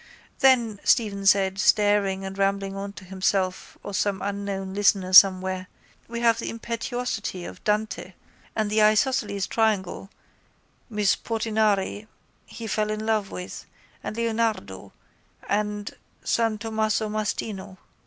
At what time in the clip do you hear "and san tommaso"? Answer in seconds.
15.47-17.07